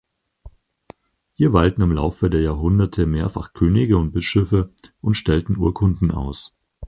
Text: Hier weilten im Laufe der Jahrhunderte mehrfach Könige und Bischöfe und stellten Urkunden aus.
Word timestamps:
Hier 1.35 1.53
weilten 1.53 1.83
im 1.83 1.91
Laufe 1.91 2.31
der 2.31 2.41
Jahrhunderte 2.41 3.05
mehrfach 3.05 3.53
Könige 3.53 3.97
und 3.99 4.11
Bischöfe 4.13 4.73
und 4.99 5.13
stellten 5.13 5.57
Urkunden 5.57 6.09
aus. 6.09 6.55